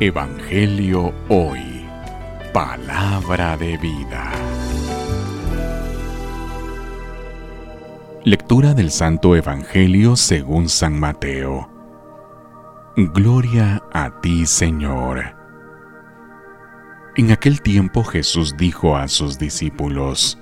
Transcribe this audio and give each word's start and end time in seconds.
Evangelio 0.00 1.14
Hoy. 1.28 1.86
Palabra 2.52 3.56
de 3.56 3.76
vida. 3.76 4.32
Lectura 8.24 8.74
del 8.74 8.90
Santo 8.90 9.36
Evangelio 9.36 10.16
según 10.16 10.68
San 10.68 10.98
Mateo. 10.98 11.70
Gloria 12.96 13.82
a 13.92 14.20
ti, 14.20 14.46
Señor. 14.46 15.36
En 17.16 17.30
aquel 17.30 17.60
tiempo 17.62 18.02
Jesús 18.02 18.56
dijo 18.56 18.96
a 18.96 19.06
sus 19.08 19.38
discípulos, 19.38 20.38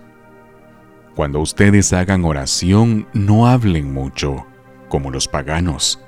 Cuando 1.15 1.41
ustedes 1.41 1.93
hagan 1.93 2.25
oración, 2.25 3.09
no 3.13 3.47
hablen 3.47 3.93
mucho, 3.93 4.47
como 4.89 5.11
los 5.11 5.29
paganos 5.29 5.99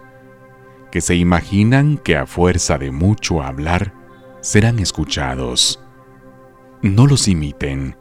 que 0.93 1.01
se 1.01 1.17
imaginan 1.17 1.97
que 1.97 2.19
a 2.19 2.27
fuerza 2.27 2.77
de 2.77 2.91
mucho 2.91 3.43
hablar 3.43 3.95
serán 4.43 4.79
escuchados. 4.79 5.83
No 6.83 7.07
los 7.07 7.29
imiten, 7.29 7.97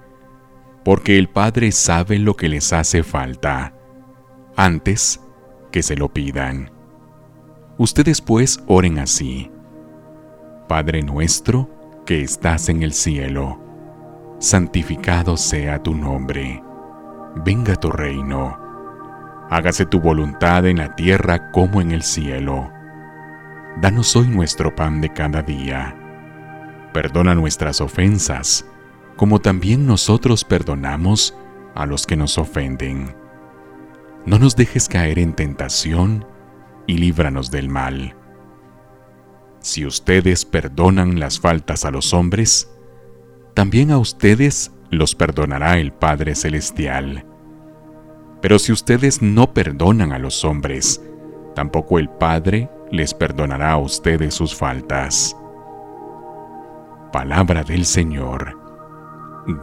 porque 0.84 1.18
el 1.18 1.30
Padre 1.30 1.72
sabe 1.72 2.20
lo 2.20 2.36
que 2.36 2.50
les 2.50 2.74
hace 2.74 3.02
falta, 3.02 3.74
antes 4.58 5.22
que 5.72 5.82
se 5.84 5.96
lo 5.96 6.10
pidan. 6.10 6.70
Ustedes 7.78 8.20
pues 8.20 8.62
oren 8.68 9.00
así. 9.00 9.50
Padre 10.68 11.02
nuestro 11.02 11.70
que 12.06 12.22
estás 12.22 12.68
en 12.68 12.84
el 12.84 12.92
cielo, 12.92 13.58
santificado 14.40 15.38
sea 15.38 15.82
tu 15.82 15.96
nombre. 15.96 16.62
Venga 17.46 17.78
tu 17.78 17.90
reino. 17.90 18.60
Hágase 19.50 19.86
tu 19.86 20.02
voluntad 20.02 20.66
en 20.66 20.80
la 20.80 20.94
tierra 20.96 21.52
como 21.52 21.80
en 21.80 21.92
el 21.92 22.04
cielo. 22.04 22.70
Danos 23.80 24.16
hoy 24.16 24.28
nuestro 24.28 24.76
pan 24.76 25.00
de 25.02 25.10
cada 25.10 25.42
día. 25.42 25.96
Perdona 26.94 27.34
nuestras 27.36 27.80
ofensas, 27.80 28.66
como 29.16 29.40
también 29.40 29.88
nosotros 29.88 30.44
perdonamos 30.44 31.36
a 31.74 31.86
los 31.86 32.06
que 32.06 32.18
nos 32.18 32.38
ofenden. 32.38 33.16
No 34.26 34.38
nos 34.38 34.56
dejes 34.56 34.90
caer 34.90 35.18
en 35.18 35.34
tentación 35.34 36.26
y 36.86 36.98
líbranos 36.98 37.50
del 37.50 37.70
mal. 37.70 38.16
Si 39.62 39.86
ustedes 39.86 40.44
perdonan 40.44 41.20
las 41.20 41.40
faltas 41.40 41.86
a 41.86 41.92
los 41.92 42.14
hombres, 42.14 42.70
también 43.54 43.90
a 43.92 43.98
ustedes 43.98 44.72
los 44.90 45.16
perdonará 45.16 45.80
el 45.80 45.94
Padre 45.94 46.36
Celestial. 46.36 47.26
Pero 48.42 48.60
si 48.60 48.74
ustedes 48.74 49.22
no 49.22 49.54
perdonan 49.54 50.12
a 50.12 50.20
los 50.20 50.44
hombres, 50.44 51.02
tampoco 51.56 52.00
el 52.00 52.10
Padre 52.10 52.70
les 52.92 53.14
perdonará 53.14 53.72
a 53.72 53.78
ustedes 53.78 54.34
sus 54.36 54.56
faltas. 54.56 55.36
Palabra 57.12 57.64
del 57.64 57.86
Señor. 57.86 58.58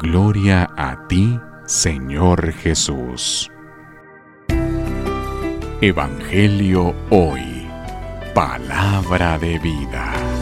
Gloria 0.00 0.68
a 0.76 1.06
ti, 1.06 1.38
Señor 1.66 2.52
Jesús. 2.52 3.50
Evangelio 5.80 6.94
hoy. 7.10 7.68
Palabra 8.34 9.38
de 9.38 9.58
vida. 9.58 10.38